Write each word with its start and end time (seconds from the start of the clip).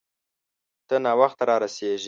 ته 0.87 0.95
ناوخته 1.05 1.43
را 1.49 1.55
رسیږې 1.63 1.97